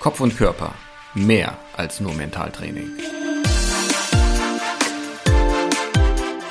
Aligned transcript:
Kopf 0.00 0.20
und 0.20 0.34
Körper. 0.34 0.74
Mehr 1.12 1.58
als 1.76 2.00
nur 2.00 2.14
Mentaltraining. 2.14 2.88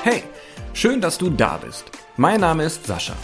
Hey, 0.03 0.21
schön, 0.73 1.01
dass 1.01 1.17
du 1.17 1.31
da 1.31 1.57
bist. 1.57 1.85
Mein 2.15 2.41
Name 2.41 2.65
ist 2.65 2.85
Sascha. 2.85 3.15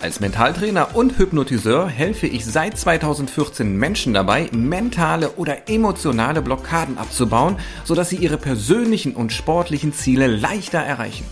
Als 0.00 0.20
Mentaltrainer 0.20 0.94
und 0.94 1.18
Hypnotiseur 1.18 1.88
helfe 1.88 2.28
ich 2.28 2.46
seit 2.46 2.78
2014 2.78 3.76
Menschen 3.76 4.14
dabei, 4.14 4.48
mentale 4.52 5.32
oder 5.32 5.68
emotionale 5.68 6.42
Blockaden 6.42 6.96
abzubauen, 6.96 7.56
sodass 7.82 8.10
sie 8.10 8.16
ihre 8.18 8.38
persönlichen 8.38 9.16
und 9.16 9.32
sportlichen 9.32 9.92
Ziele 9.92 10.28
leichter 10.28 10.78
erreichen. 10.78 11.24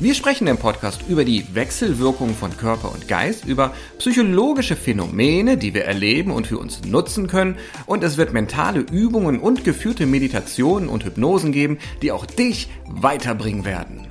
Wir 0.00 0.14
sprechen 0.14 0.46
im 0.46 0.58
Podcast 0.58 1.00
über 1.08 1.24
die 1.24 1.44
Wechselwirkung 1.56 2.32
von 2.36 2.56
Körper 2.56 2.92
und 2.92 3.08
Geist, 3.08 3.46
über 3.46 3.74
psychologische 3.98 4.76
Phänomene, 4.76 5.56
die 5.56 5.74
wir 5.74 5.86
erleben 5.86 6.30
und 6.30 6.46
für 6.46 6.58
uns 6.58 6.84
nutzen 6.84 7.26
können 7.26 7.56
und 7.84 8.04
es 8.04 8.16
wird 8.16 8.32
mentale 8.32 8.78
Übungen 8.78 9.40
und 9.40 9.64
geführte 9.64 10.06
Meditationen 10.06 10.88
und 10.88 11.04
Hypnosen 11.04 11.50
geben, 11.50 11.78
die 12.00 12.12
auch 12.12 12.26
dich 12.26 12.68
weiterbringen 12.86 13.64
werden. 13.64 14.06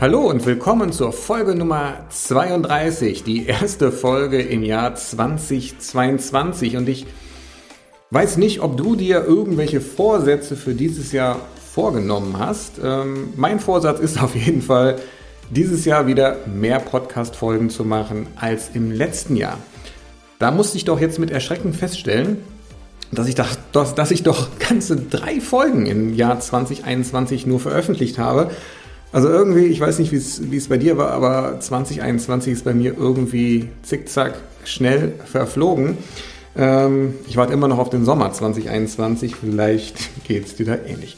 Hallo 0.00 0.28
und 0.28 0.44
willkommen 0.44 0.90
zur 0.90 1.12
Folge 1.12 1.54
Nummer 1.54 2.04
32, 2.08 3.22
die 3.22 3.46
erste 3.46 3.92
Folge 3.92 4.42
im 4.42 4.64
Jahr 4.64 4.96
2022 4.96 6.76
und 6.78 6.88
ich 6.88 7.06
Weiß 8.14 8.36
nicht, 8.36 8.60
ob 8.60 8.76
du 8.76 8.94
dir 8.94 9.24
irgendwelche 9.24 9.80
Vorsätze 9.80 10.54
für 10.54 10.72
dieses 10.72 11.10
Jahr 11.10 11.40
vorgenommen 11.72 12.38
hast. 12.38 12.74
Ähm, 12.80 13.30
mein 13.34 13.58
Vorsatz 13.58 13.98
ist 13.98 14.22
auf 14.22 14.36
jeden 14.36 14.62
Fall, 14.62 15.00
dieses 15.50 15.84
Jahr 15.84 16.06
wieder 16.06 16.36
mehr 16.46 16.78
Podcast-Folgen 16.78 17.70
zu 17.70 17.84
machen 17.84 18.28
als 18.36 18.70
im 18.72 18.92
letzten 18.92 19.34
Jahr. 19.34 19.58
Da 20.38 20.52
musste 20.52 20.76
ich 20.76 20.84
doch 20.84 21.00
jetzt 21.00 21.18
mit 21.18 21.32
Erschrecken 21.32 21.72
feststellen, 21.72 22.36
dass 23.10 23.26
ich, 23.26 23.34
dachte, 23.34 23.58
dass, 23.72 23.96
dass 23.96 24.12
ich 24.12 24.22
doch 24.22 24.60
ganze 24.60 24.94
drei 24.94 25.40
Folgen 25.40 25.86
im 25.86 26.14
Jahr 26.14 26.38
2021 26.38 27.46
nur 27.46 27.58
veröffentlicht 27.58 28.18
habe. 28.18 28.52
Also 29.10 29.28
irgendwie, 29.28 29.64
ich 29.64 29.80
weiß 29.80 29.98
nicht, 29.98 30.12
wie 30.12 30.56
es 30.56 30.68
bei 30.68 30.78
dir 30.78 30.96
war, 30.96 31.10
aber 31.10 31.58
2021 31.58 32.52
ist 32.52 32.64
bei 32.64 32.74
mir 32.74 32.96
irgendwie 32.96 33.70
zickzack 33.82 34.34
schnell 34.64 35.14
verflogen. 35.24 35.98
Ähm, 36.56 37.14
ich 37.28 37.36
warte 37.36 37.52
immer 37.52 37.68
noch 37.68 37.78
auf 37.78 37.90
den 37.90 38.04
Sommer 38.04 38.32
2021. 38.32 39.36
Vielleicht 39.36 40.24
geht 40.24 40.46
es 40.46 40.56
dir 40.56 40.66
da 40.66 40.76
ähnlich. 40.76 41.16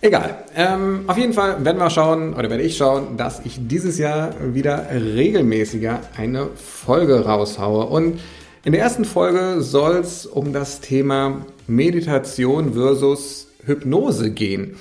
Egal. 0.00 0.44
Ähm, 0.56 1.04
auf 1.06 1.16
jeden 1.16 1.32
Fall 1.32 1.64
werden 1.64 1.78
wir 1.78 1.88
schauen, 1.88 2.34
oder 2.34 2.50
werde 2.50 2.64
ich 2.64 2.76
schauen, 2.76 3.16
dass 3.16 3.40
ich 3.44 3.60
dieses 3.68 3.98
Jahr 3.98 4.34
wieder 4.52 4.88
regelmäßiger 4.90 6.00
eine 6.16 6.48
Folge 6.56 7.24
raushaue. 7.24 7.86
Und 7.86 8.18
in 8.64 8.72
der 8.72 8.82
ersten 8.82 9.04
Folge 9.04 9.60
soll 9.60 9.96
es 9.96 10.26
um 10.26 10.52
das 10.52 10.80
Thema 10.80 11.46
Meditation 11.68 12.74
versus 12.74 13.46
Hypnose 13.64 14.32
gehen. 14.32 14.76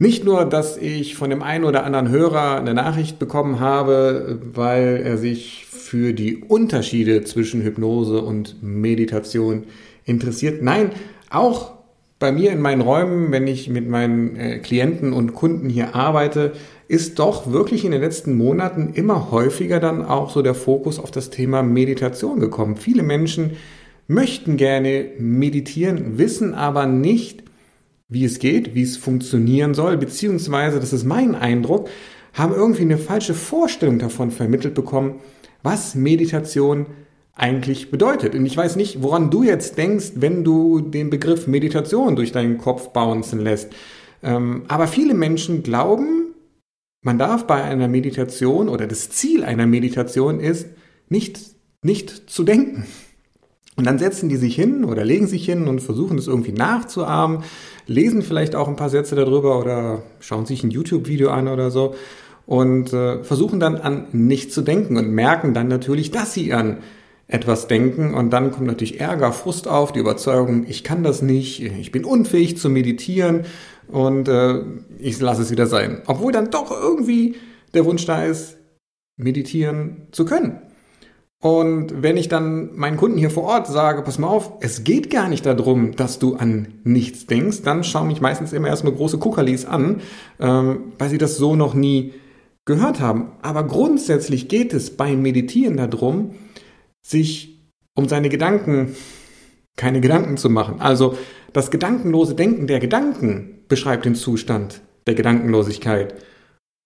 Nicht 0.00 0.24
nur, 0.24 0.44
dass 0.44 0.76
ich 0.76 1.14
von 1.14 1.30
dem 1.30 1.42
einen 1.42 1.64
oder 1.64 1.84
anderen 1.84 2.08
Hörer 2.08 2.56
eine 2.58 2.74
Nachricht 2.74 3.20
bekommen 3.20 3.60
habe, 3.60 4.40
weil 4.52 5.00
er 5.04 5.18
sich 5.18 5.66
für 5.66 6.12
die 6.12 6.38
Unterschiede 6.38 7.22
zwischen 7.22 7.62
Hypnose 7.62 8.20
und 8.20 8.60
Meditation 8.60 9.64
interessiert. 10.04 10.62
Nein, 10.62 10.90
auch 11.30 11.74
bei 12.18 12.32
mir 12.32 12.50
in 12.50 12.60
meinen 12.60 12.80
Räumen, 12.80 13.30
wenn 13.30 13.46
ich 13.46 13.68
mit 13.68 13.88
meinen 13.88 14.34
äh, 14.34 14.58
Klienten 14.58 15.12
und 15.12 15.34
Kunden 15.34 15.68
hier 15.68 15.94
arbeite, 15.94 16.54
ist 16.88 17.20
doch 17.20 17.52
wirklich 17.52 17.84
in 17.84 17.92
den 17.92 18.00
letzten 18.00 18.36
Monaten 18.36 18.94
immer 18.94 19.30
häufiger 19.30 19.78
dann 19.78 20.04
auch 20.04 20.30
so 20.30 20.42
der 20.42 20.54
Fokus 20.54 20.98
auf 20.98 21.12
das 21.12 21.30
Thema 21.30 21.62
Meditation 21.62 22.40
gekommen. 22.40 22.76
Viele 22.76 23.04
Menschen 23.04 23.52
möchten 24.08 24.56
gerne 24.56 25.06
meditieren, 25.18 26.18
wissen 26.18 26.52
aber 26.52 26.86
nicht, 26.86 27.43
wie 28.08 28.24
es 28.24 28.38
geht, 28.38 28.74
wie 28.74 28.82
es 28.82 28.96
funktionieren 28.96 29.74
soll, 29.74 29.96
beziehungsweise, 29.96 30.80
das 30.80 30.92
ist 30.92 31.04
mein 31.04 31.34
Eindruck, 31.34 31.88
haben 32.32 32.54
irgendwie 32.54 32.82
eine 32.82 32.98
falsche 32.98 33.34
Vorstellung 33.34 33.98
davon 33.98 34.30
vermittelt 34.30 34.74
bekommen, 34.74 35.20
was 35.62 35.94
Meditation 35.94 36.86
eigentlich 37.34 37.90
bedeutet. 37.90 38.34
Und 38.34 38.46
ich 38.46 38.56
weiß 38.56 38.76
nicht, 38.76 39.02
woran 39.02 39.30
du 39.30 39.42
jetzt 39.42 39.78
denkst, 39.78 40.12
wenn 40.16 40.44
du 40.44 40.80
den 40.80 41.10
Begriff 41.10 41.46
Meditation 41.46 42.16
durch 42.16 42.32
deinen 42.32 42.58
Kopf 42.58 42.92
bouncen 42.92 43.40
lässt. 43.40 43.72
Ähm, 44.22 44.64
aber 44.68 44.86
viele 44.86 45.14
Menschen 45.14 45.62
glauben, 45.62 46.34
man 47.02 47.18
darf 47.18 47.46
bei 47.46 47.62
einer 47.62 47.88
Meditation 47.88 48.68
oder 48.68 48.86
das 48.86 49.10
Ziel 49.10 49.44
einer 49.44 49.66
Meditation 49.66 50.40
ist, 50.40 50.68
nicht, 51.08 51.40
nicht 51.82 52.30
zu 52.30 52.44
denken. 52.44 52.86
Und 53.76 53.86
dann 53.86 53.98
setzen 53.98 54.28
die 54.28 54.36
sich 54.36 54.54
hin 54.54 54.84
oder 54.84 55.04
legen 55.04 55.26
sich 55.26 55.44
hin 55.44 55.66
und 55.66 55.80
versuchen 55.80 56.16
es 56.16 56.28
irgendwie 56.28 56.52
nachzuahmen, 56.52 57.42
lesen 57.86 58.22
vielleicht 58.22 58.54
auch 58.54 58.68
ein 58.68 58.76
paar 58.76 58.88
Sätze 58.88 59.16
darüber 59.16 59.58
oder 59.58 60.02
schauen 60.20 60.46
sich 60.46 60.62
ein 60.62 60.70
YouTube-Video 60.70 61.30
an 61.30 61.48
oder 61.48 61.70
so 61.70 61.94
und 62.46 62.92
äh, 62.92 63.24
versuchen 63.24 63.58
dann 63.58 63.76
an 63.76 64.06
nichts 64.12 64.54
zu 64.54 64.62
denken 64.62 64.96
und 64.96 65.10
merken 65.10 65.54
dann 65.54 65.66
natürlich, 65.68 66.12
dass 66.12 66.32
sie 66.34 66.52
an 66.52 66.78
etwas 67.26 67.66
denken 67.66 68.14
und 68.14 68.30
dann 68.30 68.52
kommt 68.52 68.66
natürlich 68.66 69.00
Ärger, 69.00 69.32
Frust 69.32 69.66
auf, 69.66 69.92
die 69.92 69.98
Überzeugung, 69.98 70.66
ich 70.68 70.84
kann 70.84 71.02
das 71.02 71.22
nicht, 71.22 71.62
ich 71.62 71.90
bin 71.90 72.04
unfähig 72.04 72.58
zu 72.58 72.68
meditieren 72.68 73.46
und 73.88 74.28
äh, 74.28 74.60
ich 74.98 75.18
lasse 75.20 75.42
es 75.42 75.50
wieder 75.50 75.66
sein. 75.66 76.02
Obwohl 76.06 76.32
dann 76.32 76.50
doch 76.50 76.70
irgendwie 76.70 77.36
der 77.72 77.86
Wunsch 77.86 78.04
da 78.04 78.24
ist, 78.24 78.58
meditieren 79.16 80.08
zu 80.12 80.24
können. 80.24 80.60
Und 81.44 82.02
wenn 82.02 82.16
ich 82.16 82.28
dann 82.28 82.74
meinen 82.74 82.96
Kunden 82.96 83.18
hier 83.18 83.28
vor 83.28 83.42
Ort 83.42 83.66
sage, 83.66 84.00
pass 84.00 84.18
mal 84.18 84.28
auf, 84.28 84.52
es 84.60 84.82
geht 84.82 85.10
gar 85.10 85.28
nicht 85.28 85.44
darum, 85.44 85.94
dass 85.94 86.18
du 86.18 86.36
an 86.36 86.68
nichts 86.84 87.26
denkst, 87.26 87.60
dann 87.60 87.84
schauen 87.84 88.06
mich 88.06 88.22
meistens 88.22 88.54
immer 88.54 88.68
erstmal 88.68 88.94
große 88.94 89.18
Kuckerlis 89.18 89.66
an, 89.66 90.00
ähm, 90.40 90.94
weil 90.98 91.10
sie 91.10 91.18
das 91.18 91.36
so 91.36 91.54
noch 91.54 91.74
nie 91.74 92.14
gehört 92.64 93.00
haben. 93.00 93.32
Aber 93.42 93.64
grundsätzlich 93.64 94.48
geht 94.48 94.72
es 94.72 94.96
beim 94.96 95.20
Meditieren 95.20 95.76
darum, 95.76 96.34
sich 97.06 97.60
um 97.94 98.08
seine 98.08 98.30
Gedanken 98.30 98.96
keine 99.76 100.00
Gedanken 100.00 100.38
zu 100.38 100.48
machen. 100.48 100.80
Also 100.80 101.18
das 101.52 101.70
gedankenlose 101.70 102.34
Denken 102.34 102.68
der 102.68 102.80
Gedanken 102.80 103.64
beschreibt 103.68 104.06
den 104.06 104.14
Zustand 104.14 104.80
der 105.06 105.14
Gedankenlosigkeit, 105.14 106.14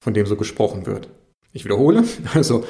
von 0.03 0.15
dem 0.15 0.27
so 0.27 0.35
gesprochen 0.35 0.85
wird. 0.85 1.11
Ich 1.53 1.65
wiederhole, 1.65 2.03
also 2.35 2.65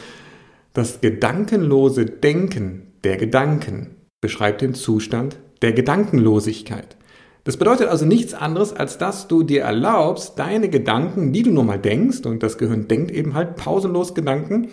das 0.73 1.01
gedankenlose 1.01 2.07
Denken 2.07 2.93
der 3.05 3.17
Gedanken 3.17 3.97
beschreibt 4.21 4.61
den 4.61 4.75
Zustand 4.75 5.39
der 5.63 5.73
Gedankenlosigkeit. 5.73 6.97
Das 7.45 7.57
bedeutet 7.57 7.89
also 7.89 8.05
nichts 8.05 8.35
anderes, 8.35 8.75
als 8.75 8.99
dass 8.99 9.27
du 9.27 9.43
dir 9.43 9.63
erlaubst, 9.63 10.39
deine 10.39 10.69
Gedanken, 10.69 11.33
die 11.33 11.43
du 11.43 11.51
nun 11.51 11.67
mal 11.67 11.79
denkst, 11.79 12.27
und 12.27 12.43
das 12.43 12.59
Gehirn 12.59 12.89
denkt 12.89 13.11
eben 13.11 13.35
halt 13.35 13.57
pausenlos 13.57 14.15
Gedanken, 14.15 14.69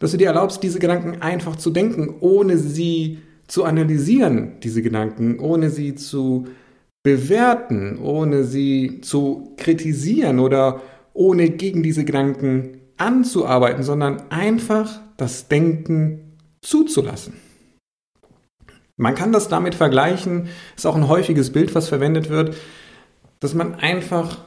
dass 0.00 0.10
du 0.10 0.16
dir 0.16 0.26
erlaubst, 0.28 0.62
diese 0.62 0.80
Gedanken 0.80 1.22
einfach 1.22 1.56
zu 1.56 1.70
denken, 1.70 2.16
ohne 2.20 2.58
sie 2.58 3.18
zu 3.46 3.64
analysieren, 3.64 4.54
diese 4.62 4.82
Gedanken, 4.82 5.38
ohne 5.38 5.70
sie 5.70 5.94
zu 5.94 6.46
bewerten, 7.02 7.98
ohne 7.98 8.44
sie 8.44 9.00
zu 9.02 9.54
kritisieren 9.56 10.40
oder 10.40 10.80
ohne 11.12 11.50
gegen 11.50 11.82
diese 11.82 12.04
Gedanken 12.04 12.80
anzuarbeiten, 12.96 13.82
sondern 13.82 14.30
einfach 14.30 15.00
das 15.16 15.48
Denken 15.48 16.36
zuzulassen. 16.62 17.34
Man 18.96 19.14
kann 19.14 19.32
das 19.32 19.48
damit 19.48 19.74
vergleichen, 19.74 20.48
ist 20.76 20.86
auch 20.86 20.94
ein 20.94 21.08
häufiges 21.08 21.52
Bild, 21.52 21.74
was 21.74 21.88
verwendet 21.88 22.30
wird, 22.30 22.56
dass 23.40 23.54
man 23.54 23.74
einfach, 23.74 24.38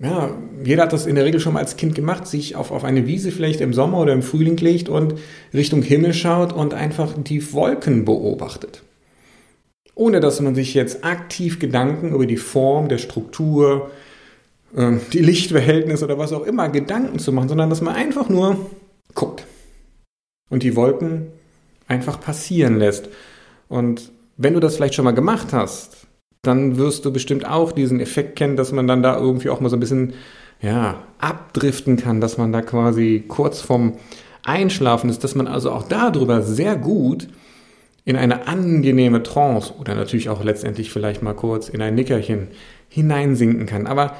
ja, 0.00 0.36
jeder 0.62 0.82
hat 0.82 0.92
das 0.92 1.06
in 1.06 1.14
der 1.14 1.24
Regel 1.24 1.40
schon 1.40 1.54
mal 1.54 1.60
als 1.60 1.76
Kind 1.76 1.94
gemacht, 1.94 2.26
sich 2.26 2.56
auf, 2.56 2.70
auf 2.70 2.84
eine 2.84 3.06
Wiese 3.06 3.32
vielleicht 3.32 3.62
im 3.62 3.72
Sommer 3.72 3.98
oder 3.98 4.12
im 4.12 4.22
Frühling 4.22 4.58
legt 4.58 4.90
und 4.90 5.14
Richtung 5.54 5.82
Himmel 5.82 6.12
schaut 6.12 6.52
und 6.52 6.74
einfach 6.74 7.14
die 7.16 7.52
Wolken 7.54 8.04
beobachtet. 8.04 8.82
Ohne 9.94 10.20
dass 10.20 10.42
man 10.42 10.54
sich 10.54 10.74
jetzt 10.74 11.02
aktiv 11.02 11.58
Gedanken 11.58 12.12
über 12.12 12.26
die 12.26 12.36
Form, 12.36 12.90
der 12.90 12.98
Struktur, 12.98 13.90
die 14.72 15.20
Lichtverhältnisse 15.20 16.04
oder 16.04 16.18
was 16.18 16.32
auch 16.32 16.44
immer 16.44 16.68
Gedanken 16.68 17.18
zu 17.18 17.32
machen, 17.32 17.48
sondern 17.48 17.70
dass 17.70 17.80
man 17.80 17.94
einfach 17.94 18.28
nur 18.28 18.70
guckt 19.14 19.46
und 20.50 20.62
die 20.62 20.76
Wolken 20.76 21.28
einfach 21.88 22.20
passieren 22.20 22.78
lässt. 22.78 23.08
Und 23.68 24.12
wenn 24.36 24.54
du 24.54 24.60
das 24.60 24.76
vielleicht 24.76 24.94
schon 24.94 25.04
mal 25.04 25.12
gemacht 25.12 25.52
hast, 25.52 26.06
dann 26.42 26.76
wirst 26.76 27.04
du 27.04 27.12
bestimmt 27.12 27.48
auch 27.48 27.72
diesen 27.72 28.00
Effekt 28.00 28.36
kennen, 28.36 28.56
dass 28.56 28.72
man 28.72 28.86
dann 28.86 29.02
da 29.02 29.18
irgendwie 29.18 29.50
auch 29.50 29.60
mal 29.60 29.68
so 29.68 29.76
ein 29.76 29.80
bisschen 29.80 30.14
ja, 30.60 31.02
abdriften 31.18 31.96
kann, 31.96 32.20
dass 32.20 32.38
man 32.38 32.52
da 32.52 32.62
quasi 32.62 33.24
kurz 33.26 33.60
vorm 33.60 33.94
Einschlafen 34.42 35.10
ist, 35.10 35.24
dass 35.24 35.34
man 35.34 35.48
also 35.48 35.72
auch 35.72 35.82
darüber 35.88 36.42
sehr 36.42 36.76
gut 36.76 37.28
in 38.04 38.16
eine 38.16 38.46
angenehme 38.46 39.22
Trance 39.22 39.74
oder 39.80 39.94
natürlich 39.96 40.28
auch 40.28 40.44
letztendlich 40.44 40.92
vielleicht 40.92 41.22
mal 41.22 41.34
kurz 41.34 41.68
in 41.68 41.82
ein 41.82 41.96
Nickerchen 41.96 42.48
hineinsinken 42.88 43.66
kann. 43.66 43.88
Aber 43.88 44.14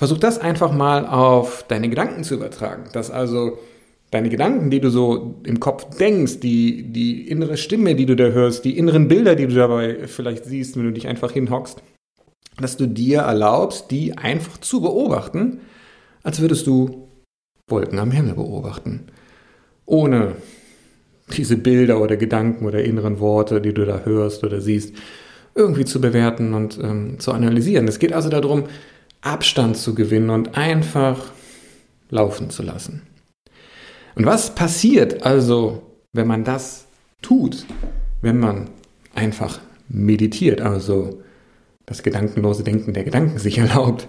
versuch 0.00 0.16
das 0.16 0.38
einfach 0.38 0.72
mal 0.72 1.04
auf 1.04 1.62
deine 1.68 1.90
Gedanken 1.90 2.24
zu 2.24 2.32
übertragen, 2.32 2.84
dass 2.94 3.10
also 3.10 3.58
deine 4.10 4.30
Gedanken, 4.30 4.70
die 4.70 4.80
du 4.80 4.88
so 4.88 5.34
im 5.44 5.60
Kopf 5.60 5.94
denkst, 5.98 6.40
die, 6.40 6.84
die 6.84 7.28
innere 7.28 7.58
Stimme, 7.58 7.94
die 7.94 8.06
du 8.06 8.16
da 8.16 8.28
hörst, 8.28 8.64
die 8.64 8.78
inneren 8.78 9.08
Bilder, 9.08 9.34
die 9.34 9.46
du 9.46 9.54
dabei 9.54 10.06
vielleicht 10.06 10.46
siehst, 10.46 10.78
wenn 10.78 10.84
du 10.84 10.92
dich 10.92 11.06
einfach 11.06 11.32
hinhockst, 11.32 11.82
dass 12.58 12.78
du 12.78 12.86
dir 12.86 13.18
erlaubst, 13.18 13.90
die 13.90 14.16
einfach 14.16 14.56
zu 14.56 14.80
beobachten, 14.80 15.60
als 16.22 16.40
würdest 16.40 16.66
du 16.66 17.06
Wolken 17.68 17.98
am 17.98 18.10
Himmel 18.10 18.36
beobachten. 18.36 19.02
Ohne 19.84 20.36
diese 21.36 21.58
Bilder 21.58 22.00
oder 22.00 22.16
Gedanken 22.16 22.64
oder 22.64 22.82
inneren 22.82 23.20
Worte, 23.20 23.60
die 23.60 23.74
du 23.74 23.84
da 23.84 24.00
hörst 24.06 24.44
oder 24.44 24.62
siehst, 24.62 24.94
irgendwie 25.54 25.84
zu 25.84 26.00
bewerten 26.00 26.54
und 26.54 26.78
ähm, 26.82 27.18
zu 27.18 27.32
analysieren. 27.32 27.86
Es 27.86 27.98
geht 27.98 28.14
also 28.14 28.30
darum, 28.30 28.64
Abstand 29.22 29.76
zu 29.76 29.94
gewinnen 29.94 30.30
und 30.30 30.56
einfach 30.56 31.32
laufen 32.08 32.50
zu 32.50 32.62
lassen. 32.62 33.02
Und 34.14 34.26
was 34.26 34.54
passiert 34.54 35.22
also, 35.22 35.82
wenn 36.12 36.26
man 36.26 36.44
das 36.44 36.86
tut, 37.22 37.66
wenn 38.22 38.38
man 38.38 38.70
einfach 39.14 39.60
meditiert, 39.88 40.60
also 40.60 41.22
das 41.86 42.02
gedankenlose 42.02 42.64
Denken 42.64 42.92
der 42.92 43.04
Gedanken 43.04 43.38
sich 43.38 43.58
erlaubt? 43.58 44.08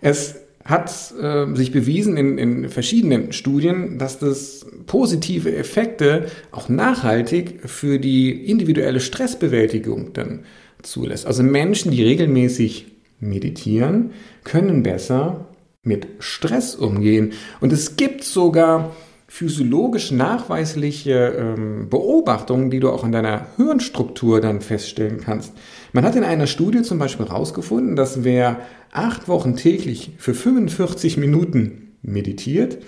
Es 0.00 0.36
hat 0.64 1.12
äh, 1.20 1.54
sich 1.54 1.72
bewiesen 1.72 2.16
in, 2.16 2.38
in 2.38 2.68
verschiedenen 2.68 3.32
Studien, 3.32 3.98
dass 3.98 4.18
das 4.18 4.66
positive 4.86 5.54
Effekte 5.54 6.26
auch 6.52 6.68
nachhaltig 6.68 7.68
für 7.68 7.98
die 7.98 8.46
individuelle 8.50 9.00
Stressbewältigung 9.00 10.14
dann 10.14 10.40
zulässt. 10.82 11.26
Also 11.26 11.42
Menschen, 11.42 11.90
die 11.90 12.02
regelmäßig 12.02 12.93
meditieren, 13.28 14.12
können 14.44 14.82
besser 14.82 15.46
mit 15.82 16.06
Stress 16.18 16.74
umgehen. 16.74 17.32
Und 17.60 17.72
es 17.72 17.96
gibt 17.96 18.24
sogar 18.24 18.92
physiologisch 19.34 20.12
nachweisliche 20.12 21.34
ähm, 21.36 21.88
Beobachtungen, 21.90 22.70
die 22.70 22.78
du 22.78 22.90
auch 22.90 23.04
in 23.04 23.12
deiner 23.12 23.46
Hirnstruktur 23.56 24.40
dann 24.40 24.60
feststellen 24.60 25.20
kannst. 25.20 25.52
Man 25.92 26.04
hat 26.04 26.14
in 26.14 26.24
einer 26.24 26.46
Studie 26.46 26.82
zum 26.82 26.98
Beispiel 26.98 27.26
herausgefunden, 27.26 27.96
dass 27.96 28.22
wer 28.22 28.60
acht 28.92 29.26
Wochen 29.26 29.56
täglich 29.56 30.12
für 30.18 30.34
45 30.34 31.16
Minuten 31.16 31.96
meditiert, 32.02 32.78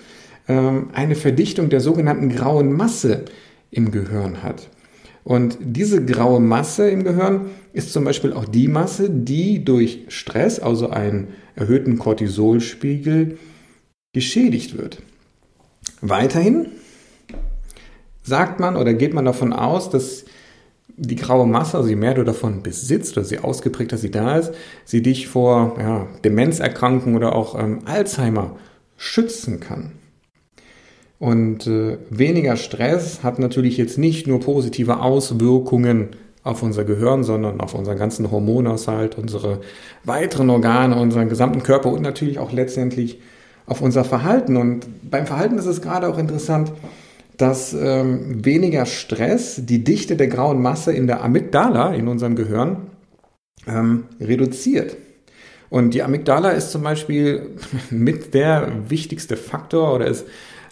ähm, 0.47 0.89
eine 0.93 1.15
Verdichtung 1.15 1.69
der 1.69 1.81
sogenannten 1.81 2.29
grauen 2.29 2.71
Masse 2.71 3.25
im 3.69 3.91
Gehirn 3.91 4.41
hat. 4.41 4.69
Und 5.27 5.57
diese 5.59 6.05
graue 6.05 6.39
Masse 6.39 6.89
im 6.89 7.03
Gehirn 7.03 7.47
ist 7.73 7.91
zum 7.91 8.05
Beispiel 8.05 8.31
auch 8.31 8.45
die 8.45 8.69
Masse, 8.69 9.09
die 9.09 9.65
durch 9.65 10.05
Stress, 10.07 10.57
also 10.57 10.89
einen 10.89 11.27
erhöhten 11.53 11.99
Cortisolspiegel, 11.99 13.37
geschädigt 14.13 14.77
wird. 14.77 15.01
Weiterhin 15.99 16.67
sagt 18.23 18.61
man 18.61 18.77
oder 18.77 18.93
geht 18.93 19.13
man 19.13 19.25
davon 19.25 19.51
aus, 19.51 19.89
dass 19.89 20.23
die 20.95 21.17
graue 21.17 21.45
Masse, 21.45 21.75
also 21.75 21.89
je 21.89 21.97
mehr 21.97 22.13
du 22.13 22.23
davon 22.23 22.63
besitzt 22.63 23.17
oder 23.17 23.25
sie 23.25 23.39
ausgeprägter 23.39 23.97
sie 23.97 24.11
da 24.11 24.37
ist, 24.37 24.53
sie 24.85 25.01
dich 25.01 25.27
vor 25.27 25.75
ja, 25.77 26.07
Demenzerkrankungen 26.23 27.17
oder 27.17 27.35
auch 27.35 27.59
ähm, 27.59 27.79
Alzheimer 27.83 28.55
schützen 28.95 29.59
kann. 29.59 29.91
Und 31.19 31.65
äh, 31.65 31.97
weniger 32.09 32.57
Stress 32.57 33.23
hat 33.23 33.39
natürlich 33.39 33.77
jetzt 33.77 33.97
nicht 33.97 34.27
nur 34.27 34.39
positive 34.39 34.99
Auswirkungen 34.99 36.09
auf 36.43 36.63
unser 36.63 36.83
Gehirn, 36.83 37.23
sondern 37.23 37.59
auf 37.59 37.73
unseren 37.73 37.97
ganzen 37.97 38.31
Hormonaushalt, 38.31 39.17
unsere 39.17 39.61
weiteren 40.03 40.49
Organe, 40.49 40.95
unseren 40.95 41.27
gesamten 41.27 41.63
Körper 41.63 41.91
und 41.91 42.01
natürlich 42.01 42.39
auch 42.39 42.51
letztendlich 42.51 43.19
auf 43.65 43.81
unser 43.81 44.03
Verhalten. 44.03 44.57
Und 44.57 44.87
beim 45.09 45.25
Verhalten 45.25 45.57
ist 45.57 45.65
es 45.65 45.81
gerade 45.81 46.07
auch 46.07 46.17
interessant, 46.17 46.71
dass 47.35 47.73
ähm, 47.73 48.45
weniger 48.45 48.85
Stress 48.85 49.61
die 49.63 49.83
Dichte 49.83 50.15
der 50.15 50.27
grauen 50.27 50.61
Masse 50.61 50.93
in 50.93 51.05
der 51.05 51.23
Amygdala, 51.23 51.93
in 51.93 52.07
unserem 52.07 52.35
Gehirn, 52.35 52.77
ähm, 53.67 54.05
reduziert. 54.19 54.95
Und 55.69 55.93
die 55.93 56.01
Amygdala 56.01 56.51
ist 56.51 56.71
zum 56.71 56.83
Beispiel 56.83 57.49
mit 57.89 58.33
der 58.33 58.71
wichtigste 58.89 59.35
Faktor 59.35 59.93
oder 59.95 60.07
ist 60.07 60.25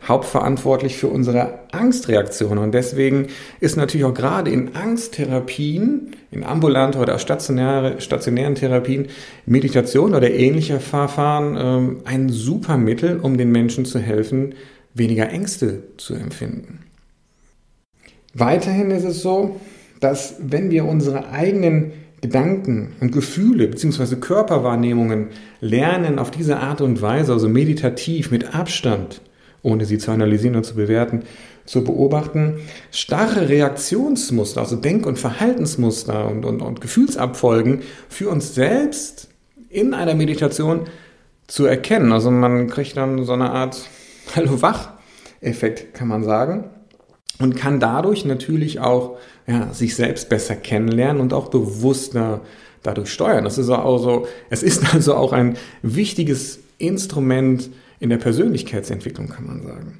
hauptverantwortlich 0.07 0.97
für 0.97 1.07
unsere 1.07 1.59
Angstreaktion. 1.71 2.57
Und 2.57 2.73
deswegen 2.73 3.27
ist 3.59 3.75
natürlich 3.75 4.05
auch 4.05 4.13
gerade 4.13 4.51
in 4.51 4.75
Angsttherapien, 4.75 6.11
in 6.31 6.43
ambulanten 6.43 7.01
oder 7.01 7.17
stationäre, 7.19 7.99
stationären 8.01 8.55
Therapien, 8.55 9.07
Meditation 9.45 10.13
oder 10.13 10.31
ähnliche 10.31 10.79
Verfahren 10.79 11.57
ähm, 11.57 11.97
ein 12.05 12.29
super 12.29 12.77
Mittel, 12.77 13.19
um 13.19 13.37
den 13.37 13.51
Menschen 13.51 13.85
zu 13.85 13.99
helfen, 13.99 14.55
weniger 14.93 15.29
Ängste 15.29 15.83
zu 15.97 16.13
empfinden. 16.13 16.79
Weiterhin 18.33 18.91
ist 18.91 19.05
es 19.05 19.21
so, 19.21 19.59
dass 19.99 20.35
wenn 20.39 20.69
wir 20.69 20.85
unsere 20.85 21.29
eigenen 21.29 21.93
Gedanken 22.21 22.93
und 23.01 23.11
Gefühle 23.11 23.67
bzw. 23.67 24.15
Körperwahrnehmungen 24.17 25.27
lernen 25.61 26.19
auf 26.19 26.31
diese 26.31 26.57
Art 26.57 26.81
und 26.81 27.01
Weise, 27.01 27.33
also 27.33 27.47
meditativ, 27.47 28.31
mit 28.31 28.55
Abstand, 28.55 29.21
ohne 29.65 29.85
sie 29.85 29.97
zu 29.97 30.11
analysieren 30.11 30.55
und 30.55 30.63
zu 30.63 30.75
bewerten, 30.75 31.23
zu 31.65 31.83
beobachten, 31.83 32.59
starre 32.91 33.49
Reaktionsmuster, 33.49 34.61
also 34.61 34.75
Denk- 34.75 35.07
und 35.07 35.17
Verhaltensmuster 35.17 36.27
und, 36.27 36.45
und, 36.45 36.61
und 36.61 36.81
Gefühlsabfolgen 36.81 37.81
für 38.07 38.29
uns 38.29 38.53
selbst 38.53 39.29
in 39.69 39.95
einer 39.95 40.13
Meditation 40.13 40.81
zu 41.47 41.65
erkennen. 41.65 42.13
Also 42.13 42.29
man 42.29 42.67
kriegt 42.67 42.95
dann 42.95 43.25
so 43.25 43.33
eine 43.33 43.51
Art 43.51 43.89
Hallo-Wach-Effekt, 44.35 45.95
kann 45.95 46.07
man 46.07 46.23
sagen. 46.23 46.65
Und 47.39 47.55
kann 47.55 47.79
dadurch 47.79 48.23
natürlich 48.23 48.79
auch 48.79 49.17
ja, 49.47 49.73
sich 49.73 49.95
selbst 49.95 50.29
besser 50.29 50.55
kennenlernen 50.55 51.21
und 51.21 51.33
auch 51.33 51.49
bewusster 51.49 52.41
dadurch 52.83 53.09
steuern. 53.09 53.43
Das 53.43 53.57
ist 53.57 53.69
also, 53.69 54.27
es 54.49 54.61
ist 54.63 54.93
also 54.93 55.15
auch 55.15 55.33
ein 55.33 55.57
wichtiges 55.81 56.59
Instrument, 56.77 57.71
in 57.99 58.09
der 58.09 58.17
Persönlichkeitsentwicklung, 58.17 59.29
kann 59.29 59.47
man 59.47 59.63
sagen. 59.63 59.99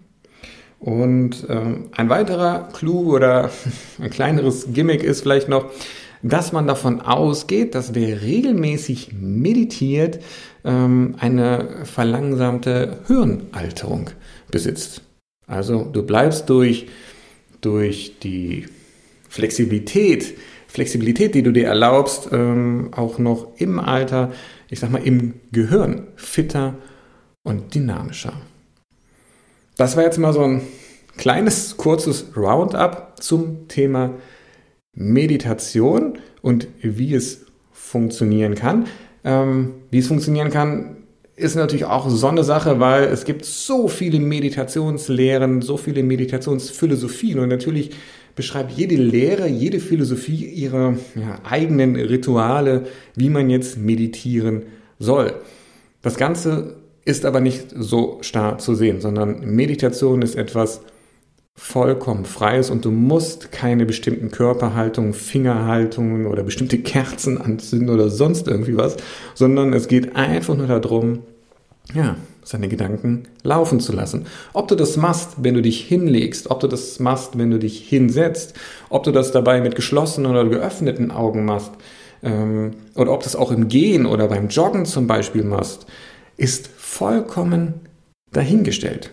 Und 0.80 1.48
ähm, 1.50 1.90
ein 1.94 2.10
weiterer 2.10 2.70
Clou 2.74 3.16
oder 3.16 3.50
ein 4.02 4.10
kleineres 4.10 4.68
Gimmick 4.74 5.04
ist 5.04 5.22
vielleicht 5.22 5.50
noch, 5.50 5.72
dass 6.22 6.52
man 6.52 6.68
davon 6.68 7.02
ausgeht, 7.02 7.76
dass 7.76 7.94
wer 7.94 8.22
regelmäßig 8.22 9.14
meditiert, 9.14 10.20
ähm, 10.64 11.16
eine 11.20 11.86
verlangsamte 11.86 13.00
Hirnalterung 13.08 14.10
besitzt. 14.50 15.02
Also 15.48 15.84
du 15.84 16.04
bleibst 16.04 16.50
durch, 16.50 16.88
durch 17.62 18.20
die 18.22 18.66
Flexibilität, 19.30 20.34
Flexibilität, 20.68 21.36
die 21.36 21.44
du 21.44 21.52
dir 21.52 21.68
erlaubst, 21.68 22.30
ähm, 22.32 22.90
auch 22.92 23.20
noch 23.20 23.50
im 23.58 23.80
Alter, 23.80 24.32
ich 24.70 24.80
sag 24.80 24.92
mal, 24.92 25.06
im 25.06 25.36
Gehirn 25.52 26.08
fitter 26.16 26.76
und 27.46 27.74
dynamischer. 27.74 28.34
Das 29.78 29.96
war 29.96 30.04
jetzt 30.04 30.18
mal 30.18 30.34
so 30.34 30.42
ein 30.42 30.62
kleines, 31.16 31.78
kurzes 31.78 32.26
Roundup 32.36 33.14
zum 33.22 33.70
Thema 33.70 34.12
Meditation 34.94 36.18
und 36.42 36.68
wie 36.82 37.14
es 37.14 37.46
funktionieren 37.72 38.56
kann. 38.56 38.88
Ähm, 39.24 39.76
wie 39.92 40.00
es 40.00 40.08
funktionieren 40.08 40.50
kann, 40.50 40.98
ist 41.36 41.56
natürlich 41.56 41.86
auch 41.86 42.10
so 42.10 42.28
eine 42.28 42.44
Sache, 42.44 42.80
weil 42.80 43.06
es 43.06 43.26
gibt 43.26 43.46
so 43.46 43.88
viele 43.88 44.20
Meditationslehren, 44.20 45.62
so 45.62 45.78
viele 45.78 46.02
Meditationsphilosophien 46.04 47.40
und 47.40 47.50
natürlich 47.50 47.92
beschreibt 48.36 48.72
jede 48.72 48.96
Lehre, 48.96 49.48
jede 49.48 49.80
Philosophie 49.80 50.46
ihre 50.46 50.98
ja, 51.16 51.40
eigenen 51.44 51.96
Rituale, 51.96 52.86
wie 53.16 53.30
man 53.30 53.50
jetzt 53.50 53.78
meditieren 53.78 54.64
soll. 55.00 55.34
Das 56.02 56.16
Ganze 56.18 56.76
ist 57.06 57.26
aber 57.26 57.40
nicht 57.40 57.68
so 57.78 58.18
starr 58.22 58.58
zu 58.58 58.76
sehen, 58.76 59.00
sondern 59.00 59.40
Meditation 59.42 60.22
ist 60.22 60.36
etwas 60.36 60.82
vollkommen 61.58 62.26
Freies 62.26 62.70
und 62.70 62.84
du 62.84 62.92
musst 62.92 63.52
keine 63.52 63.86
bestimmten 63.86 64.30
Körperhaltungen, 64.30 65.14
Fingerhaltungen 65.14 66.26
oder 66.26 66.44
bestimmte 66.44 66.80
Kerzen 66.80 67.40
anzünden 67.40 67.90
oder 67.90 68.10
sonst 68.10 68.48
irgendwie 68.48 68.76
was, 68.76 68.98
sondern 69.36 69.72
es 69.72 69.88
geht 69.88 70.16
einfach 70.18 70.56
nur 70.56 70.68
darum, 70.68 71.20
ja, 71.94 72.18
seine 72.44 72.68
Gedanken 72.68 73.24
laufen 73.44 73.80
zu 73.80 73.94
lassen. 73.94 74.26
Ob 74.54 74.68
du 74.68 74.76
das 74.76 74.98
machst, 74.98 75.38
wenn 75.42 75.56
du 75.56 75.62
dich 75.62 75.82
hinlegst, 75.82 76.52
ob 76.52 76.60
du 76.60 76.68
das 76.68 77.00
machst, 77.00 77.38
wenn 77.38 77.52
du 77.52 77.58
dich 77.58 77.88
hinsetzt, 77.88 78.54
ob 78.90 79.04
du 79.04 79.12
das 79.12 79.32
dabei 79.32 79.62
mit 79.62 79.76
geschlossenen 79.76 80.32
oder 80.32 80.46
geöffneten 80.46 81.10
Augen 81.10 81.46
machst, 81.46 81.72
ähm, 82.22 82.72
oder 82.96 83.12
ob 83.12 83.22
du 83.22 83.26
das 83.26 83.36
auch 83.36 83.52
im 83.52 83.68
Gehen 83.68 84.06
oder 84.06 84.28
beim 84.28 84.50
Joggen 84.50 84.86
zum 84.86 85.08
Beispiel 85.08 85.44
machst, 85.44 85.86
ist 86.38 86.70
vollkommen 86.96 87.82
dahingestellt. 88.32 89.12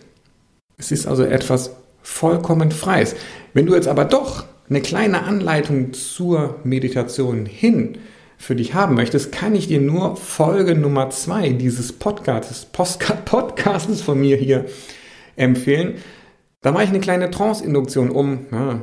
Es 0.77 0.91
ist 0.91 1.05
also 1.05 1.23
etwas 1.23 1.71
vollkommen 2.01 2.71
Freies. 2.71 3.13
Wenn 3.53 3.65
du 3.65 3.75
jetzt 3.75 3.89
aber 3.89 4.05
doch 4.05 4.45
eine 4.69 4.79
kleine 4.79 5.23
Anleitung 5.23 5.91
zur 5.91 6.59
Meditation 6.63 7.45
hin 7.45 7.97
für 8.37 8.55
dich 8.55 8.73
haben 8.73 8.95
möchtest, 8.95 9.33
kann 9.33 9.53
ich 9.53 9.67
dir 9.67 9.81
nur 9.81 10.15
Folge 10.15 10.75
Nummer 10.75 11.09
zwei 11.09 11.49
dieses 11.49 11.91
Podcasts, 11.91 12.65
Podcasts 13.25 14.01
von 14.01 14.17
mir 14.17 14.37
hier 14.37 14.65
empfehlen. 15.35 15.95
Da 16.61 16.71
mache 16.71 16.85
ich 16.85 16.89
eine 16.89 17.01
kleine 17.01 17.31
Trance-Induktion, 17.31 18.11
um 18.11 18.45
ja, 18.49 18.81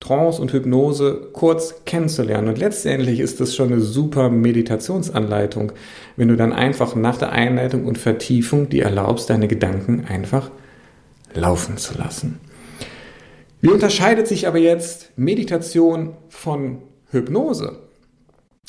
Trance 0.00 0.40
und 0.40 0.52
Hypnose 0.52 1.30
kurz 1.32 1.84
kennenzulernen. 1.84 2.48
Und 2.48 2.58
letztendlich 2.58 3.20
ist 3.20 3.40
das 3.40 3.54
schon 3.54 3.72
eine 3.72 3.80
super 3.80 4.28
Meditationsanleitung, 4.28 5.72
wenn 6.16 6.28
du 6.28 6.36
dann 6.36 6.52
einfach 6.52 6.94
nach 6.94 7.18
der 7.18 7.32
Einleitung 7.32 7.86
und 7.86 7.98
Vertiefung 7.98 8.68
dir 8.68 8.84
erlaubst, 8.84 9.30
deine 9.30 9.48
Gedanken 9.48 10.04
einfach 10.06 10.50
laufen 11.34 11.76
zu 11.76 11.96
lassen. 11.96 12.40
Wie 13.60 13.70
unterscheidet 13.70 14.28
sich 14.28 14.46
aber 14.46 14.58
jetzt 14.58 15.12
Meditation 15.16 16.14
von 16.28 16.82
Hypnose? 17.10 17.78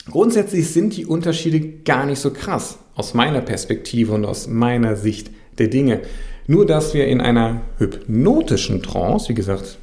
Grundsätzlich 0.09 0.71
sind 0.71 0.95
die 0.95 1.05
Unterschiede 1.05 1.59
gar 1.59 2.05
nicht 2.05 2.19
so 2.19 2.31
krass 2.31 2.79
aus 2.95 3.13
meiner 3.13 3.41
Perspektive 3.41 4.13
und 4.13 4.25
aus 4.25 4.47
meiner 4.47 4.95
Sicht 4.95 5.29
der 5.57 5.67
Dinge. 5.67 6.01
Nur 6.47 6.65
dass 6.65 6.93
wir 6.93 7.07
in 7.07 7.19
einer 7.19 7.61
hypnotischen 7.77 8.81
Trance, 8.81 9.27
wie 9.29 9.33
gesagt, 9.33 9.77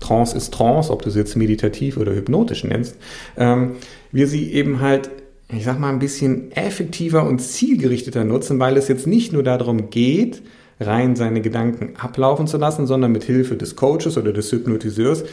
Trance 0.00 0.36
ist 0.36 0.52
Trance, 0.52 0.92
ob 0.92 1.02
du 1.02 1.08
es 1.08 1.14
jetzt 1.14 1.36
meditativ 1.36 1.96
oder 1.96 2.14
hypnotisch 2.14 2.64
nennst, 2.64 2.96
ähm, 3.36 3.72
wir 4.12 4.26
sie 4.26 4.52
eben 4.52 4.80
halt, 4.80 5.10
ich 5.48 5.64
sag 5.64 5.78
mal, 5.78 5.90
ein 5.90 5.98
bisschen 5.98 6.52
effektiver 6.52 7.26
und 7.26 7.40
zielgerichteter 7.40 8.24
nutzen, 8.24 8.58
weil 8.58 8.76
es 8.76 8.88
jetzt 8.88 9.06
nicht 9.06 9.32
nur 9.32 9.42
darum 9.42 9.90
geht, 9.90 10.42
rein 10.80 11.16
seine 11.16 11.40
Gedanken 11.40 11.96
ablaufen 11.96 12.46
zu 12.46 12.58
lassen, 12.58 12.86
sondern 12.86 13.12
mit 13.12 13.24
Hilfe 13.24 13.56
des 13.56 13.76
Coaches 13.76 14.18
oder 14.18 14.32
des 14.32 14.52
Hypnotiseurs 14.52 15.24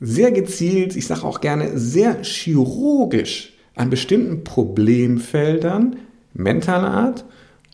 sehr 0.00 0.30
gezielt, 0.30 0.94
ich 0.94 1.06
sage 1.06 1.24
auch 1.24 1.40
gerne 1.40 1.76
sehr 1.76 2.22
chirurgisch 2.22 3.54
an 3.74 3.90
bestimmten 3.90 4.44
Problemfeldern 4.44 5.96
mentaler 6.34 6.90
Art 6.90 7.24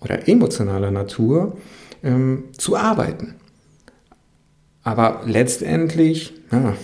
oder 0.00 0.28
emotionaler 0.28 0.90
Natur 0.90 1.56
ähm, 2.02 2.44
zu 2.56 2.76
arbeiten. 2.76 3.34
Aber 4.84 5.22
letztendlich 5.26 6.34
ja, 6.52 6.76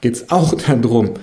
geht 0.00 0.14
es 0.14 0.30
auch 0.30 0.54
darum, 0.66 1.14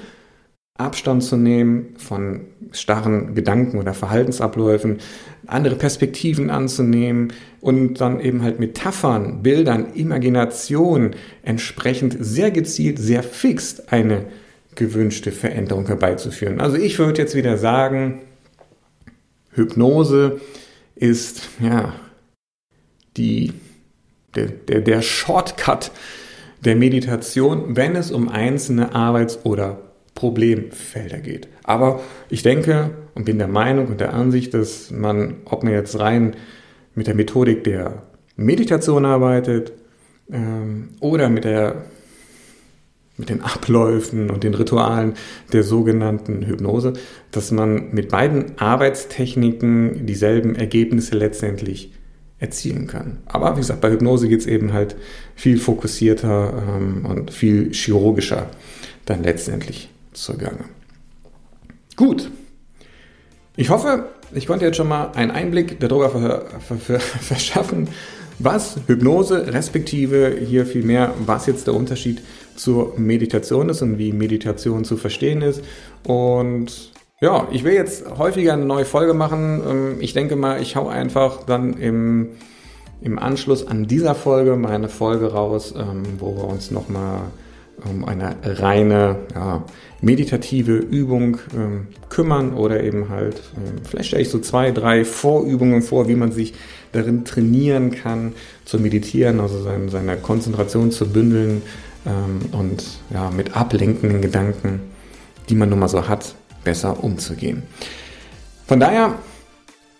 Abstand 0.77 1.24
zu 1.24 1.36
nehmen 1.36 1.96
von 1.98 2.46
starren 2.72 3.36
Gedanken 3.36 3.79
oder 3.79 3.93
Verhaltensabläufen, 3.93 5.00
andere 5.46 5.75
Perspektiven 5.75 6.50
anzunehmen 6.50 7.34
und 7.60 7.96
dann 8.00 8.22
eben 8.22 8.43
halt 8.43 8.60
Metaphern, 8.60 9.43
Bildern, 9.43 9.93
Imagination 9.93 11.15
entsprechend 11.43 12.15
sehr 12.19 12.51
gezielt, 12.51 12.98
sehr 12.98 13.24
fix 13.24 13.81
eine 13.88 14.25
gewünschte 14.75 15.34
Veränderung 15.34 15.88
herbeizuführen. 15.88 16.62
Also 16.62 16.77
ich 16.77 16.98
würde 16.98 17.22
jetzt 17.22 17.36
wieder 17.36 17.58
sagen, 17.58 18.22
Hypnose 19.51 20.39
ist 20.96 21.50
ja 21.60 21.93
die, 23.17 23.51
der, 24.36 24.48
der, 24.48 24.81
der 24.81 25.01
Shortcut 25.01 25.91
der 26.63 26.75
Meditation, 26.75 27.75
wenn 27.75 27.95
es 27.95 28.12
um 28.12 28.29
einzelne 28.29 28.93
Arbeits- 28.93 29.39
oder 29.45 29.79
Problemfelder 30.15 31.19
geht. 31.19 31.48
Aber 31.63 32.01
ich 32.29 32.43
denke 32.43 32.91
und 33.15 33.25
bin 33.25 33.38
der 33.38 33.48
Meinung 33.48 33.88
und 33.88 34.01
der 34.01 34.13
Ansicht, 34.13 34.53
dass 34.53 34.91
man, 34.91 35.38
ob 35.45 35.63
man 35.63 35.71
jetzt 35.74 35.98
rein 36.00 36.36
mit 36.95 37.07
der 37.07 37.15
Methodik 37.15 37.63
der 37.63 38.03
Meditation 38.36 39.05
arbeitet 39.05 39.71
ähm, 40.31 40.89
oder 41.00 41.29
mit 41.29 41.45
der 41.45 41.86
mit 43.19 43.27
den 43.27 43.41
Abläufen 43.41 44.29
und 44.29 44.45
den 44.45 44.53
Ritualen 44.53 45.13
der 45.51 45.63
sogenannten 45.63 46.45
Hypnose, 46.45 46.93
dass 47.31 47.51
man 47.51 47.91
mit 47.91 48.07
beiden 48.07 48.57
Arbeitstechniken 48.57 50.05
dieselben 50.05 50.55
Ergebnisse 50.55 51.17
letztendlich 51.17 51.91
erzielen 52.39 52.88
kann. 52.88 53.17
Aber 53.25 53.55
wie 53.55 53.60
gesagt, 53.60 53.81
bei 53.81 53.91
Hypnose 53.91 54.27
geht 54.27 54.39
es 54.39 54.48
eben 54.48 54.74
halt 54.74 54.96
viel 55.36 55.60
fokussierter 55.60 56.53
ähm, 56.77 57.05
und 57.05 57.31
viel 57.31 57.72
chirurgischer 57.74 58.48
dann 59.05 59.24
letztendlich 59.24 59.89
zugange. 60.13 60.65
Gut. 61.96 62.31
Ich 63.58 63.69
hoffe, 63.69 64.05
ich 64.34 64.48
konnte 64.48 64.65
jetzt 64.65 64.77
schon 64.77 64.88
mal 64.88 65.12
einen 65.15 65.31
Einblick 65.31 65.79
darüber 65.79 66.10
verschaffen, 67.00 67.89
was 68.39 68.77
Hypnose 68.88 69.53
respektive 69.53 70.38
hier 70.39 70.65
vielmehr, 70.65 71.13
was 71.25 71.46
jetzt 71.46 71.67
der 71.67 71.74
Unterschied 71.74 72.22
zur 72.55 72.98
Meditation 72.98 73.67
ist 73.67 73.81
und 73.81 73.98
wie 73.98 74.13
Meditation 74.13 74.86
zu 74.86 74.96
verstehen 74.96 75.41
ist. 75.41 75.62
Und 76.03 76.91
ja, 77.21 77.47
ich 77.51 77.63
will 77.63 77.73
jetzt 77.73 78.05
häufiger 78.17 78.53
eine 78.53 78.65
neue 78.65 78.85
Folge 78.85 79.13
machen. 79.13 79.61
Ähm, 79.67 79.97
ich 79.99 80.13
denke 80.13 80.35
mal, 80.35 80.61
ich 80.61 80.75
hau 80.75 80.88
einfach 80.88 81.43
dann 81.43 81.73
im, 81.73 82.29
im 83.01 83.19
Anschluss 83.19 83.67
an 83.67 83.88
dieser 83.88 84.15
Folge 84.15 84.55
meine 84.55 84.88
Folge 84.89 85.31
raus, 85.33 85.73
ähm, 85.77 86.03
wo 86.19 86.35
wir 86.38 86.45
uns 86.45 86.71
nochmal 86.71 87.21
um 87.85 88.05
eine 88.05 88.35
reine 88.43 89.17
ja, 89.33 89.63
meditative 90.01 90.75
Übung 90.75 91.38
ähm, 91.55 91.88
kümmern 92.09 92.53
oder 92.53 92.83
eben 92.83 93.09
halt, 93.09 93.41
ähm, 93.55 93.81
vielleicht 93.83 94.09
stelle 94.09 94.21
ich 94.21 94.29
so 94.29 94.39
zwei, 94.39 94.71
drei 94.71 95.05
Vorübungen 95.05 95.81
vor, 95.81 96.07
wie 96.07 96.15
man 96.15 96.31
sich 96.31 96.53
darin 96.91 97.25
trainieren 97.25 97.91
kann, 97.91 98.33
zu 98.65 98.79
meditieren, 98.79 99.39
also 99.39 99.61
seine, 99.61 99.89
seine 99.89 100.17
Konzentration 100.17 100.91
zu 100.91 101.07
bündeln 101.07 101.61
ähm, 102.05 102.41
und 102.57 102.83
ja, 103.13 103.29
mit 103.29 103.55
ablenkenden 103.55 104.21
Gedanken, 104.21 104.81
die 105.49 105.55
man 105.55 105.69
nun 105.69 105.79
mal 105.79 105.89
so 105.89 106.07
hat, 106.07 106.35
besser 106.69 107.03
umzugehen. 107.03 107.63
Von 108.67 108.79
daher 108.79 109.15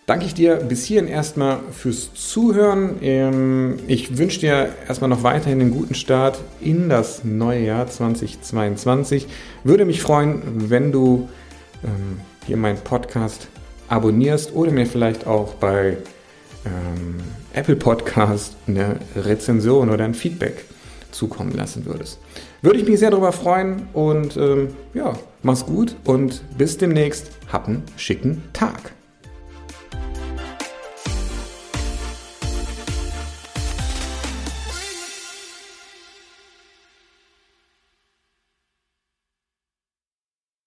danke 0.06 0.24
ich 0.24 0.34
dir 0.34 0.54
bis 0.54 0.84
hierhin 0.84 1.08
erstmal 1.08 1.58
fürs 1.72 2.14
Zuhören. 2.14 2.98
Ähm, 3.02 3.80
ich 3.88 4.16
wünsche 4.18 4.38
dir 4.38 4.68
erstmal 4.86 5.10
noch 5.10 5.24
weiterhin 5.24 5.60
einen 5.60 5.72
guten 5.72 5.96
Start 5.96 6.38
in 6.60 6.88
das 6.88 7.24
neue 7.24 7.64
Jahr 7.64 7.88
2022. 7.88 9.26
Würde 9.64 9.84
mich 9.84 10.00
freuen, 10.00 10.70
wenn 10.70 10.92
du 10.92 11.28
ähm, 11.82 12.20
hier 12.46 12.56
meinen 12.56 12.78
Podcast 12.78 13.48
abonnierst 13.88 14.54
oder 14.54 14.70
mir 14.70 14.86
vielleicht 14.86 15.26
auch 15.26 15.54
bei 15.54 15.96
ähm, 16.66 17.16
Apple 17.52 17.74
Podcast 17.74 18.54
eine 18.68 19.00
Rezension 19.16 19.90
oder 19.90 20.04
ein 20.04 20.14
Feedback 20.14 20.66
zukommen 21.10 21.50
lassen 21.50 21.84
würdest. 21.86 22.20
Würde 22.62 22.78
ich 22.78 22.86
mich 22.86 23.00
sehr 23.00 23.10
darüber 23.10 23.32
freuen 23.32 23.88
und 23.92 24.36
ja, 24.94 25.14
mach's 25.42 25.66
gut 25.66 25.96
und 26.04 26.42
bis 26.56 26.78
demnächst. 26.78 27.30
Hab 27.52 27.68
einen 27.68 27.82
schicken 27.96 28.42
Tag. 28.52 28.92